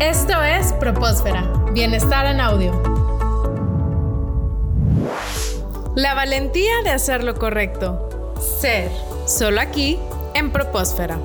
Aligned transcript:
Esto 0.00 0.40
es 0.44 0.72
Propósfera, 0.74 1.42
Bienestar 1.72 2.26
en 2.26 2.40
Audio. 2.40 2.72
La 5.96 6.14
valentía 6.14 6.82
de 6.84 6.90
hacer 6.90 7.24
lo 7.24 7.34
correcto. 7.34 8.34
Ser, 8.60 8.92
solo 9.26 9.60
aquí, 9.60 9.98
en 10.34 10.52
Propósfera. 10.52 11.18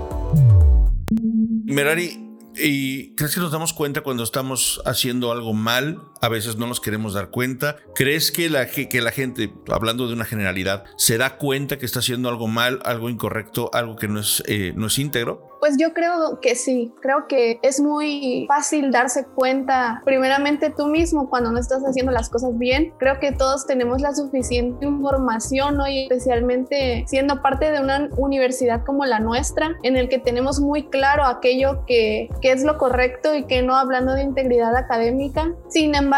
Merari, 1.66 2.24
¿Y 2.56 3.16
crees 3.16 3.34
que 3.34 3.42
nos 3.42 3.52
damos 3.52 3.74
cuenta 3.74 4.02
cuando 4.02 4.24
estamos 4.24 4.82
haciendo 4.86 5.32
algo 5.32 5.54
mal? 5.54 6.00
A 6.24 6.30
veces 6.30 6.56
no 6.56 6.68
nos 6.68 6.80
queremos 6.80 7.16
dar 7.16 7.32
cuenta. 7.32 7.76
¿Crees 7.96 8.32
que 8.32 8.50
la, 8.50 8.66
que 8.66 9.02
la 9.02 9.12
gente, 9.12 9.54
hablando 9.70 10.08
de 10.08 10.14
una 10.14 10.24
generalidad, 10.24 10.86
se 10.96 11.18
da 11.18 11.36
cuenta 11.36 11.78
que 11.78 11.86
está 11.86 12.00
haciendo 12.00 12.30
algo 12.30 12.48
mal, 12.48 12.80
algo 12.86 13.10
incorrecto, 13.10 13.70
algo 13.74 13.98
que 13.98 14.08
no 14.08 14.22
es, 14.22 14.42
eh, 14.48 14.72
no 14.74 14.88
es 14.88 14.98
íntegro? 15.00 15.50
Pues 15.60 15.78
yo 15.78 15.94
creo 15.94 16.42
que 16.42 16.56
sí, 16.56 16.94
creo 17.02 17.26
que 17.28 17.58
es 17.62 17.80
muy 17.80 18.46
fácil 18.50 18.92
darse 18.92 19.26
cuenta, 19.26 20.02
primeramente 20.04 20.74
tú 20.76 20.88
mismo 20.88 21.30
cuando 21.30 21.54
no 21.54 21.60
estás 21.60 21.84
haciendo 21.84 22.12
las 22.12 22.30
cosas 22.30 22.58
bien. 22.58 22.94
Creo 23.00 23.18
que 23.20 23.32
todos 23.32 23.66
tenemos 23.66 24.02
la 24.02 24.14
suficiente 24.14 24.86
información 24.86 25.80
hoy, 25.80 26.04
especialmente 26.04 27.06
siendo 27.08 27.42
parte 27.42 27.72
de 27.72 27.80
una 27.80 28.10
universidad 28.18 28.84
como 28.84 29.06
la 29.06 29.22
nuestra, 29.22 29.78
en 29.84 29.96
el 29.96 30.10
que 30.10 30.20
tenemos 30.20 30.60
muy 30.60 30.90
claro 30.90 31.24
aquello 31.24 31.86
que, 31.86 32.30
que 32.42 32.52
es 32.52 32.66
lo 32.66 32.78
correcto 32.78 33.34
y 33.34 33.46
que 33.46 33.62
no 33.62 33.78
hablando 33.78 34.14
de 34.16 34.24
integridad 34.24 34.76
académica. 34.76 35.54
Sin 35.70 35.96
embargo, 35.96 36.13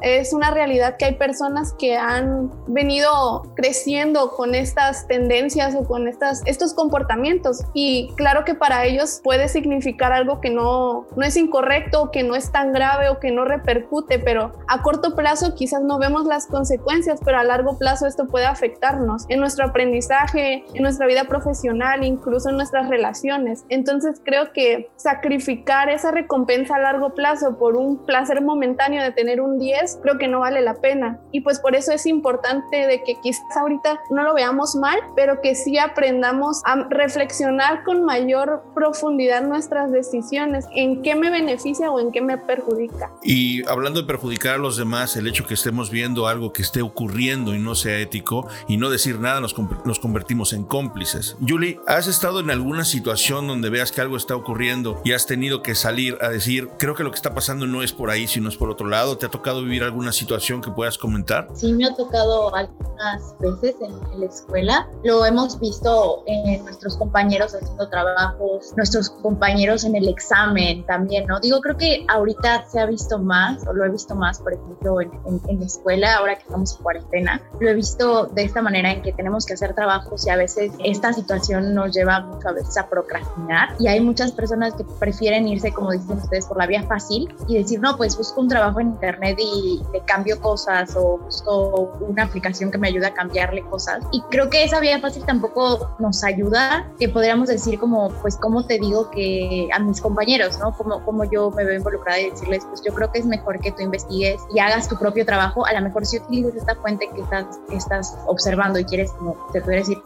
es 0.00 0.32
una 0.32 0.50
realidad 0.50 0.96
que 0.96 1.06
hay 1.06 1.14
personas 1.14 1.74
que 1.78 1.96
han 1.96 2.50
venido 2.66 3.42
creciendo 3.54 4.30
con 4.30 4.54
estas 4.54 5.06
tendencias 5.06 5.74
o 5.74 5.84
con 5.84 6.08
estas, 6.08 6.42
estos 6.46 6.74
comportamientos 6.74 7.64
y 7.74 8.12
claro 8.16 8.44
que 8.44 8.54
para 8.54 8.84
ellos 8.84 9.20
puede 9.22 9.48
significar 9.48 10.12
algo 10.12 10.40
que 10.40 10.50
no, 10.50 11.06
no 11.16 11.24
es 11.24 11.36
incorrecto, 11.36 12.10
que 12.10 12.22
no 12.22 12.34
es 12.34 12.52
tan 12.52 12.72
grave 12.72 13.08
o 13.08 13.18
que 13.18 13.30
no 13.30 13.44
repercute, 13.44 14.18
pero 14.18 14.52
a 14.68 14.82
corto 14.82 15.14
plazo 15.14 15.54
quizás 15.54 15.82
no 15.82 15.98
vemos 15.98 16.24
las 16.26 16.46
consecuencias, 16.46 17.20
pero 17.24 17.38
a 17.38 17.44
largo 17.44 17.78
plazo 17.78 18.06
esto 18.06 18.26
puede 18.26 18.46
afectarnos 18.46 19.24
en 19.28 19.40
nuestro 19.40 19.66
aprendizaje, 19.66 20.64
en 20.74 20.82
nuestra 20.82 21.06
vida 21.06 21.24
profesional, 21.24 22.04
incluso 22.04 22.50
en 22.50 22.56
nuestras 22.56 22.88
relaciones. 22.88 23.64
Entonces 23.68 24.20
creo 24.24 24.52
que 24.52 24.90
sacrificar 24.96 25.88
esa 25.88 26.10
recompensa 26.10 26.76
a 26.76 26.80
largo 26.80 27.14
plazo 27.14 27.58
por 27.58 27.76
un 27.76 27.98
placer 28.04 28.40
momentáneo 28.40 29.02
de 29.02 29.12
tener 29.12 29.31
un 29.40 29.58
10, 29.58 30.00
creo 30.02 30.18
que 30.18 30.28
no 30.28 30.40
vale 30.40 30.60
la 30.60 30.74
pena. 30.74 31.18
Y 31.30 31.40
pues 31.40 31.58
por 31.60 31.74
eso 31.74 31.92
es 31.92 32.06
importante 32.06 32.86
de 32.86 33.02
que 33.02 33.14
quizás 33.22 33.56
ahorita 33.56 34.00
no 34.10 34.22
lo 34.22 34.34
veamos 34.34 34.74
mal, 34.74 34.98
pero 35.16 35.40
que 35.40 35.54
sí 35.54 35.78
aprendamos 35.78 36.62
a 36.64 36.86
reflexionar 36.88 37.84
con 37.84 38.04
mayor 38.04 38.62
profundidad 38.74 39.42
nuestras 39.42 39.90
decisiones, 39.90 40.66
en 40.74 41.02
qué 41.02 41.14
me 41.14 41.30
beneficia 41.30 41.90
o 41.90 42.00
en 42.00 42.12
qué 42.12 42.20
me 42.20 42.38
perjudica. 42.38 43.10
Y 43.22 43.66
hablando 43.68 44.00
de 44.00 44.06
perjudicar 44.06 44.54
a 44.54 44.58
los 44.58 44.76
demás, 44.76 45.16
el 45.16 45.26
hecho 45.26 45.46
que 45.46 45.54
estemos 45.54 45.90
viendo 45.90 46.26
algo 46.26 46.52
que 46.52 46.62
esté 46.62 46.82
ocurriendo 46.82 47.54
y 47.54 47.58
no 47.58 47.74
sea 47.74 47.98
ético 47.98 48.48
y 48.68 48.76
no 48.76 48.90
decir 48.90 49.18
nada, 49.18 49.40
nos, 49.40 49.54
nos 49.84 49.98
convertimos 49.98 50.52
en 50.52 50.64
cómplices. 50.64 51.36
Julie, 51.46 51.80
¿has 51.86 52.06
estado 52.06 52.40
en 52.40 52.50
alguna 52.50 52.84
situación 52.84 53.46
donde 53.46 53.70
veas 53.70 53.92
que 53.92 54.00
algo 54.00 54.16
está 54.16 54.36
ocurriendo 54.36 55.00
y 55.04 55.12
has 55.12 55.26
tenido 55.26 55.62
que 55.62 55.74
salir 55.74 56.18
a 56.20 56.28
decir, 56.28 56.68
creo 56.78 56.94
que 56.94 57.04
lo 57.04 57.10
que 57.10 57.16
está 57.16 57.34
pasando 57.34 57.66
no 57.66 57.82
es 57.82 57.92
por 57.92 58.10
ahí, 58.10 58.26
sino 58.26 58.48
es 58.48 58.56
por 58.56 58.70
otro 58.70 58.88
lado? 58.88 59.11
¿Te 59.18 59.26
ha 59.26 59.30
tocado 59.30 59.62
vivir 59.62 59.82
alguna 59.82 60.12
situación 60.12 60.60
que 60.60 60.70
puedas 60.70 60.98
comentar? 60.98 61.48
Sí, 61.54 61.72
me 61.72 61.86
ha 61.86 61.94
tocado 61.94 62.54
algunas 62.54 63.38
veces 63.40 63.76
en, 63.80 63.92
en 64.12 64.20
la 64.20 64.26
escuela. 64.26 64.88
Lo 65.04 65.24
hemos 65.24 65.58
visto 65.60 66.22
en 66.26 66.64
nuestros 66.64 66.96
compañeros 66.96 67.54
haciendo 67.54 67.88
trabajos 67.88 68.72
nuestros 68.76 69.10
compañeros 69.10 69.84
en 69.84 69.96
el 69.96 70.08
examen 70.08 70.84
también, 70.86 71.26
¿no? 71.26 71.40
Digo, 71.40 71.60
creo 71.60 71.76
que 71.76 72.04
ahorita 72.08 72.66
se 72.66 72.80
ha 72.80 72.86
visto 72.86 73.18
más, 73.18 73.66
o 73.66 73.72
lo 73.72 73.84
he 73.84 73.90
visto 73.90 74.14
más, 74.14 74.40
por 74.40 74.54
ejemplo, 74.54 75.00
en, 75.00 75.10
en, 75.48 75.60
la 75.60 75.66
escuela, 75.66 76.16
ahora 76.16 76.36
que 76.36 76.42
estamos 76.42 76.76
en 76.76 76.82
cuarentena, 76.82 77.42
lo 77.60 77.68
he 77.68 77.74
visto 77.74 78.26
de 78.26 78.42
esta 78.42 78.62
manera 78.62 78.92
en 78.92 79.02
que 79.02 79.12
tenemos 79.12 79.46
que 79.46 79.54
hacer 79.54 79.74
trabajos 79.74 80.26
y 80.26 80.30
a 80.30 80.36
veces 80.36 80.72
esta 80.84 81.12
situación 81.12 81.74
nos 81.74 81.92
lleva 81.94 82.20
mucho 82.20 82.48
a 82.48 82.52
veces 82.52 82.76
a 82.76 82.88
procrastinar 82.88 83.76
y 83.78 83.88
hay 83.88 84.00
muchas 84.00 84.32
personas 84.32 84.74
que 84.74 84.84
prefieren 84.98 85.48
irse, 85.48 85.72
como 85.72 85.92
dicen 85.92 86.18
ustedes, 86.18 86.46
por 86.46 86.58
la 86.58 86.66
vía 86.66 86.82
fácil 86.84 87.34
y 87.48 87.58
decir, 87.58 87.80
no, 87.80 87.96
pues 87.96 88.16
busco 88.16 88.40
un 88.40 88.48
trabajo 88.48 88.80
en 88.80 88.98
internet 89.02 89.38
y 89.38 89.82
le 89.92 90.00
cambio 90.04 90.40
cosas 90.40 90.94
o 90.96 91.18
busco 91.18 91.98
una 92.00 92.24
aplicación 92.24 92.70
que 92.70 92.78
me 92.78 92.88
ayude 92.88 93.06
a 93.06 93.14
cambiarle 93.14 93.62
cosas. 93.62 94.04
Y 94.12 94.20
creo 94.30 94.48
que 94.48 94.64
esa 94.64 94.80
vía 94.80 95.00
fácil 95.00 95.24
tampoco 95.24 95.94
nos 95.98 96.22
ayuda, 96.22 96.90
que 96.98 97.08
podríamos 97.08 97.48
decir 97.48 97.78
como, 97.78 98.10
pues, 98.22 98.36
como 98.36 98.64
te 98.64 98.78
digo 98.78 99.10
que 99.10 99.68
a 99.72 99.78
mis 99.80 100.00
compañeros, 100.00 100.58
¿no? 100.58 100.72
Como, 100.76 101.04
como 101.04 101.24
yo 101.24 101.50
me 101.50 101.64
veo 101.64 101.76
involucrada 101.76 102.20
y 102.20 102.30
decirles, 102.30 102.64
pues 102.66 102.82
yo 102.84 102.94
creo 102.94 103.10
que 103.10 103.18
es 103.18 103.26
mejor 103.26 103.58
que 103.60 103.72
tú 103.72 103.82
investigues 103.82 104.40
y 104.54 104.60
hagas 104.60 104.88
tu 104.88 104.96
propio 104.96 105.26
trabajo. 105.26 105.66
A 105.66 105.72
lo 105.72 105.80
mejor 105.80 106.06
si 106.06 106.18
utilizas 106.18 106.54
esta 106.54 106.76
fuente 106.76 107.08
que 107.14 107.20
estás, 107.22 107.60
estás 107.70 108.16
observando 108.26 108.78
y 108.78 108.84
quieres, 108.84 109.10
como 109.12 109.36
te 109.52 109.60
pudiera 109.60 109.80
decir, 109.80 109.98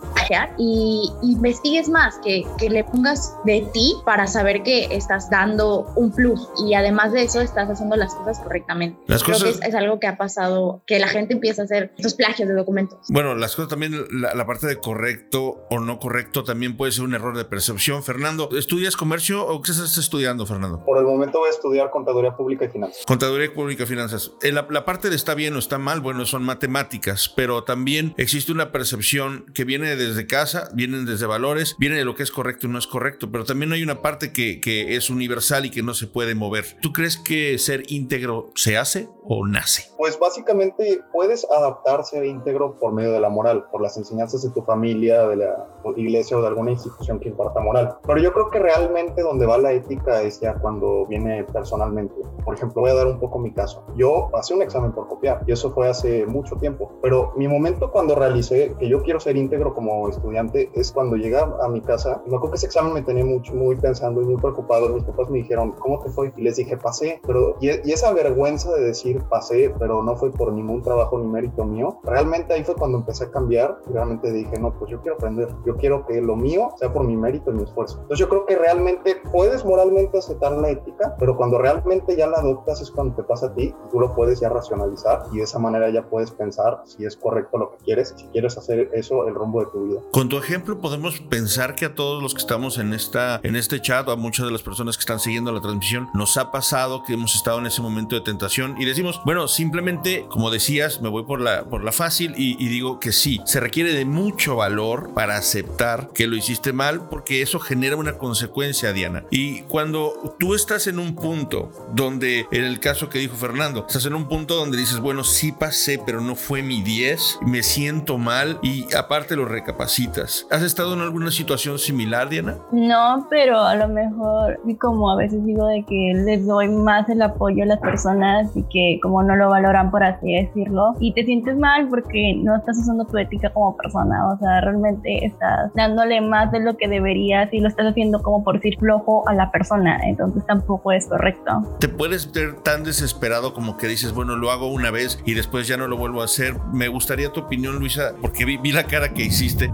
y 0.59 1.13
investigues 1.23 1.89
más, 1.89 2.19
que, 2.19 2.45
que 2.59 2.71
le 2.71 2.84
pongas 2.84 3.37
de 3.45 3.69
ti 3.73 3.95
para 4.05 4.27
saber 4.27 4.63
que 4.63 4.87
estás 4.91 5.31
dando 5.31 5.87
un 5.97 6.11
plus 6.11 6.49
y 6.59 6.75
además 6.75 7.13
de 7.13 7.23
eso 7.23 7.41
estás 7.41 7.69
haciendo 7.69 7.97
las 7.97 8.15
cosas 8.15 8.39
correctamente. 8.41 8.85
Las 9.06 9.22
creo 9.22 9.38
cosas... 9.38 9.58
que 9.58 9.69
es, 9.69 9.74
algo 9.74 10.00
que 10.00 10.06
ha 10.06 10.16
pasado, 10.16 10.82
que 10.86 10.98
la 10.98 11.08
gente 11.08 11.34
empieza 11.34 11.62
a 11.62 11.64
hacer 11.64 11.92
estos 11.97 12.14
plagios 12.14 12.48
de 12.48 12.54
documentos. 12.54 12.98
Bueno, 13.08 13.34
las 13.34 13.56
cosas 13.56 13.70
también, 13.70 13.94
la, 14.10 14.34
la 14.34 14.47
parte 14.47 14.66
de 14.66 14.76
correcto 14.76 15.66
o 15.70 15.80
no 15.80 15.98
correcto 15.98 16.44
también 16.44 16.76
puede 16.76 16.92
ser 16.92 17.04
un 17.04 17.14
error 17.14 17.36
de 17.36 17.44
percepción. 17.44 18.02
Fernando, 18.02 18.48
¿estudias 18.56 18.97
comercio 18.97 19.47
o 19.47 19.62
qué 19.62 19.72
estás 19.72 19.98
estudiando, 19.98 20.47
Fernando? 20.47 20.84
Por 20.84 20.98
el 20.98 21.04
momento 21.04 21.38
voy 21.38 21.48
a 21.48 21.52
estudiar 21.52 21.91
contaduría 21.91 22.36
pública 22.36 22.64
y 22.64 22.69
finanzas. 22.69 23.04
Contaduría 23.06 23.52
pública 23.52 23.84
y 23.84 23.86
finanzas. 23.86 24.32
En 24.42 24.54
la, 24.54 24.66
la, 24.70 24.84
parte 24.84 25.10
de 25.10 25.16
está 25.16 25.34
bien 25.34 25.54
o 25.54 25.58
está 25.58 25.78
mal, 25.78 26.00
bueno, 26.00 26.24
son 26.26 26.42
matemáticas, 26.42 27.32
pero 27.34 27.64
también 27.64 28.14
existe 28.16 28.53
una 28.53 28.72
percepción 28.72 29.47
que 29.54 29.64
viene 29.64 29.97
desde 29.97 30.26
casa, 30.26 30.68
vienen 30.74 31.06
desde 31.06 31.26
valores, 31.26 31.76
viene 31.78 31.97
de 31.97 32.04
lo 32.04 32.14
que 32.14 32.22
es 32.22 32.30
correcto 32.30 32.66
y 32.66 32.70
no 32.70 32.78
es 32.78 32.86
correcto, 32.86 33.30
pero 33.30 33.44
también 33.44 33.72
hay 33.72 33.82
una 33.82 34.03
parte 34.03 34.32
que, 34.32 34.60
que 34.60 34.97
es 34.97 35.10
universal 35.10 35.66
y 35.66 35.70
que 35.70 35.82
no 35.82 35.94
se 35.94 36.06
puede 36.06 36.34
mover. 36.34 36.76
¿Tú 36.80 36.92
crees 36.92 37.16
que 37.16 37.58
ser 37.58 37.84
íntegro 37.88 38.50
se 38.54 38.75
hace 38.78 39.09
o 39.25 39.47
nace? 39.47 39.91
Pues 39.97 40.19
básicamente 40.19 41.00
puedes 41.12 41.47
adaptarse 41.50 42.26
íntegro 42.26 42.78
por 42.78 42.92
medio 42.92 43.12
de 43.12 43.20
la 43.20 43.28
moral, 43.28 43.66
por 43.70 43.82
las 43.82 43.97
enseñanzas 43.97 44.42
de 44.42 44.50
tu 44.50 44.62
familia, 44.62 45.26
de 45.26 45.37
la 45.37 45.66
iglesia 45.97 46.37
o 46.37 46.41
de 46.41 46.48
alguna 46.48 46.72
institución 46.72 47.19
que 47.19 47.28
imparta 47.28 47.60
moral. 47.60 47.97
Pero 48.06 48.20
yo 48.20 48.32
creo 48.32 48.50
que 48.50 48.59
realmente 48.59 49.22
donde 49.22 49.47
va 49.47 49.59
la 49.59 49.72
ética 49.72 50.22
es 50.22 50.41
ya 50.41 50.54
cuando 50.54 51.06
viene 51.06 51.44
personalmente. 51.44 52.15
Por 52.44 52.54
ejemplo, 52.54 52.82
voy 52.82 52.91
a 52.91 52.94
dar 52.94 53.06
un 53.06 53.19
poco 53.19 53.38
mi 53.38 53.53
caso. 53.53 53.84
Yo 53.97 54.28
pasé 54.31 54.54
un 54.54 54.62
examen 54.62 54.92
por 54.92 55.09
copiar 55.09 55.42
y 55.47 55.53
eso 55.53 55.72
fue 55.72 55.88
hace 55.88 56.26
mucho 56.26 56.56
tiempo. 56.56 56.92
Pero 57.03 57.32
mi 57.36 57.48
momento 57.48 57.91
cuando 57.91 58.15
realicé 58.15 58.75
que 58.78 58.88
yo 58.88 59.03
quiero 59.03 59.20
ser 59.20 59.36
íntegro 59.36 59.75
como 59.75 60.09
estudiante 60.09 60.70
es 60.75 60.92
cuando 60.92 61.16
llegué 61.16 61.38
a 61.38 61.69
mi 61.69 61.81
casa. 61.81 62.22
Me 62.26 62.36
acuerdo 62.36 62.56
ese 62.56 62.66
examen 62.66 62.92
me 62.92 63.03
tenía 63.03 63.25
mucho, 63.25 63.54
muy 63.54 63.76
pensando 63.76 64.22
y 64.22 64.25
muy 64.25 64.36
preocupado. 64.36 64.88
Mis 64.88 65.04
papás 65.04 65.28
me 65.31 65.38
dijeron, 65.38 65.72
¿cómo 65.72 66.00
te 66.03 66.10
fue? 66.10 66.32
Y 66.36 66.42
les 66.42 66.56
dije, 66.56 66.76
pasé. 66.76 67.20
Pero, 67.26 67.56
y 67.60 67.69
esa 67.69 68.12
vergüenza 68.12 68.66
de 68.72 68.82
decir, 68.82 69.22
pasé, 69.28 69.75
pero 69.78 70.03
no 70.03 70.16
fue 70.16 70.31
por 70.31 70.53
ningún 70.53 70.82
trabajo 70.82 71.19
ni 71.19 71.27
mérito 71.27 71.65
mío. 71.65 71.99
Realmente 72.04 72.54
ahí 72.54 72.65
fue 72.65 72.75
cuando 72.75 72.99
empecé 72.99 73.25
a 73.25 73.31
cambiar. 73.31 73.78
Realmente 73.93 74.32
dije, 74.32 74.59
no, 74.59 74.72
pues 74.78 74.91
yo 74.91 75.00
quiero 75.00 75.16
aprender. 75.16 75.49
Yo 75.65 75.77
quiero 75.77 76.06
que 76.06 76.21
lo 76.21 76.37
mío 76.37 76.71
sea 76.78 76.93
por 76.93 77.04
mi 77.04 77.16
mérito 77.16 77.50
y 77.50 77.54
mi 77.54 77.65
esfuerzo. 77.65 77.99
Entonces 78.03 78.19
yo 78.19 78.28
creo 78.28 78.47
que 78.47 78.56
realmente 78.56 79.21
puedes 79.32 79.65
moralmente 79.65 80.19
aceptar 80.19 80.53
la 80.53 80.71
ética, 80.71 81.15
pero 81.19 81.37
cuando 81.37 81.59
realmente 81.59 82.16
ya 82.16 82.27
la 82.27 82.38
adoptas 82.38 82.81
es 82.81 82.91
cuando 82.91 83.15
te 83.15 83.22
pasa 83.22 83.47
a 83.47 83.54
ti, 83.54 83.66
y 83.66 83.91
tú 83.91 84.00
lo 84.00 84.15
puedes 84.15 84.41
ya 84.41 84.49
racionalizar 84.49 85.25
y 85.33 85.38
de 85.38 85.44
esa 85.44 85.59
manera 85.59 85.91
ya 85.91 86.03
puedes 86.09 86.31
pensar 86.31 86.83
si 86.84 87.04
es 87.04 87.16
correcto 87.16 87.59
lo 87.59 87.71
que 87.71 87.84
quieres, 87.84 88.15
si 88.16 88.27
quieres 88.28 88.56
hacer 88.56 88.91
eso 88.93 89.27
el 89.27 89.34
rumbo 89.34 89.60
de 89.60 89.66
tu 89.66 89.84
vida. 89.84 90.00
Con 90.12 90.28
tu 90.28 90.38
ejemplo 90.38 90.81
podemos 90.81 91.21
pensar 91.21 91.75
que 91.75 91.87
a 91.87 91.94
todos 91.94 92.22
los 92.22 92.34
que 92.34 92.41
estamos 92.41 92.78
en 92.78 92.93
esta 92.93 93.41
en 93.43 93.56
este 93.56 93.81
chat, 93.81 94.09
a 94.09 94.16
muchas 94.16 94.47
de 94.47 94.53
las 94.53 94.62
personas 94.62 94.97
que 94.97 95.00
están 95.00 95.21
siguiendo 95.21 95.53
la 95.53 95.60
transmisión, 95.60 96.09
nos 96.15 96.37
ha 96.37 96.50
pasado 96.50 97.03
que 97.03 97.15
hemos 97.15 97.34
estado 97.34 97.59
en 97.59 97.66
ese 97.66 97.83
momento 97.83 98.15
de 98.15 98.22
tentación 98.22 98.55
y 98.78 98.84
decimos, 98.84 99.20
bueno, 99.24 99.48
simplemente, 99.48 100.24
como 100.28 100.50
decías, 100.50 101.00
me 101.03 101.08
voy 101.08 101.24
por 101.24 101.41
la 101.41 101.64
por 101.64 101.84
la 101.84 101.92
fácil 101.92 102.34
y, 102.36 102.56
y 102.64 102.68
digo 102.68 103.00
que 103.00 103.12
sí, 103.12 103.41
se 103.44 103.60
requiere 103.60 103.92
de 103.92 104.04
mucho 104.04 104.56
valor 104.56 105.12
para 105.14 105.36
aceptar 105.36 106.10
que 106.14 106.26
lo 106.26 106.36
hiciste 106.36 106.72
mal 106.72 107.08
porque 107.08 107.42
eso 107.42 107.58
genera 107.58 107.97
una 107.97 108.18
consecuencia, 108.18 108.92
Diana. 108.92 109.24
Y 109.30 109.62
cuando 109.62 110.36
tú 110.38 110.54
estás 110.54 110.86
en 110.86 110.98
un 110.98 111.14
punto 111.14 111.70
donde, 111.92 112.47
en 112.50 112.64
el 112.64 112.80
caso 112.80 113.08
que 113.08 113.18
dijo 113.18 113.36
Fernando, 113.36 113.84
estás 113.86 114.06
en 114.06 114.14
un 114.14 114.28
punto 114.28 114.56
donde 114.56 114.78
dices, 114.78 115.00
bueno, 115.00 115.24
sí 115.24 115.53
pasé, 115.53 116.00
pero 116.04 116.20
no 116.20 116.34
fue 116.34 116.62
mi 116.62 116.82
10, 116.82 117.41
me 117.42 117.62
siento 117.62 118.18
mal 118.18 118.58
y 118.62 118.86
aparte 118.94 119.36
lo 119.36 119.44
recapacitas. 119.44 120.47
¿Has 120.50 120.62
estado 120.62 120.94
en 120.94 121.00
alguna 121.00 121.30
situación 121.30 121.78
similar, 121.78 122.28
Diana? 122.28 122.58
No, 122.72 123.26
pero 123.30 123.60
a 123.60 123.74
lo 123.76 123.88
mejor, 123.88 124.60
como 124.80 125.10
a 125.10 125.16
veces 125.16 125.44
digo 125.44 125.66
de 125.68 125.84
que 125.84 126.12
les 126.14 126.47
doy 126.47 126.68
más 126.68 127.08
el 127.08 127.22
apoyo 127.22 127.62
a 127.62 127.66
las 127.66 127.80
personas 127.80 128.46
y 128.54 128.63
que 128.65 128.98
como 129.01 129.22
no 129.22 129.37
lo 129.37 129.48
valoran, 129.48 129.91
por 129.91 130.03
así 130.03 130.34
decirlo, 130.34 130.95
y 131.01 131.13
te 131.13 131.25
sientes 131.25 131.57
mal 131.57 131.89
porque 131.89 132.34
no 132.43 132.57
estás 132.57 132.78
usando 132.78 133.04
tu 133.04 133.16
ética 133.19 133.53
como 133.53 133.77
persona, 133.77 134.28
o 134.33 134.39
sea, 134.39 134.60
realmente 134.60 135.25
estás 135.25 135.72
dándole 135.75 136.21
más 136.21 136.51
de 136.53 136.60
lo 136.60 136.77
que 136.77 136.89
deberías 136.89 137.53
y 137.53 137.60
lo 137.60 137.69
estás 137.69 137.77
estás 137.77 137.93
haciendo 137.93 138.22
como 138.22 138.43
por 138.43 138.57
decir 138.57 138.78
flojo 138.78 139.28
a 139.28 139.34
la 139.34 139.51
persona, 139.51 140.01
entonces 140.04 140.45
tampoco 140.47 140.93
es 140.93 141.07
correcto. 141.07 141.77
Te 141.78 141.89
puedes 141.89 142.33
ver 142.33 142.54
tan 142.60 142.84
desesperado 142.84 143.53
como 143.53 143.77
que 143.77 143.87
dices, 143.87 144.13
bueno, 144.13 144.37
lo 144.37 144.51
hago 144.51 144.69
una 144.69 144.91
vez 144.91 145.21
y 145.25 145.34
después 145.34 145.69
ya 145.69 145.77
no 145.77 145.87
lo 145.87 145.97
vuelvo 145.97 146.22
a 146.22 146.25
hacer. 146.25 146.54
Me 146.72 146.89
gustaría 146.89 147.33
tu 147.33 147.41
opinión, 147.41 147.78
Luisa, 147.78 148.13
porque 148.21 148.45
vi, 148.45 148.57
vi 148.57 148.72
la 148.72 148.84
cara 148.84 149.13
que 149.13 149.22
hiciste. 149.25 149.71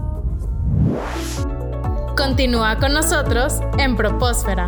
Continúa 2.17 2.77
con 2.77 2.93
nosotros 2.93 3.61
en 3.77 3.95
Propósfera. 3.95 4.67